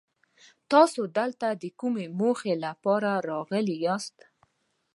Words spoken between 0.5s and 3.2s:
تاسو دلته د کومې موخې لپاره